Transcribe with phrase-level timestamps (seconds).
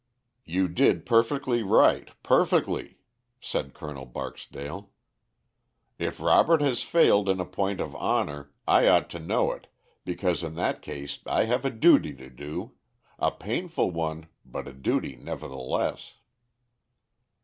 [0.45, 2.97] "You did perfectly right, perfectly,"
[3.39, 4.89] said Colonel Barksdale.
[5.99, 9.67] "If Robert has failed in a point of honor, I ought to know it,
[10.03, 12.71] because in that case I have a duty to do
[13.19, 16.15] a painful one, but a duty nevertheless."